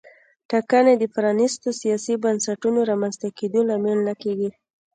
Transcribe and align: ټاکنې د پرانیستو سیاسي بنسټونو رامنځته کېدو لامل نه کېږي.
ټاکنې 0.49 0.93
د 0.97 1.03
پرانیستو 1.15 1.69
سیاسي 1.81 2.13
بنسټونو 2.23 2.79
رامنځته 2.91 3.27
کېدو 3.39 3.61
لامل 3.69 3.99
نه 4.07 4.13
کېږي. 4.21 4.49